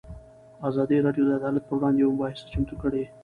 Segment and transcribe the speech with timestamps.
[0.69, 3.03] ازادي راډیو د عدالت پر وړاندې یوه مباحثه چمتو کړې.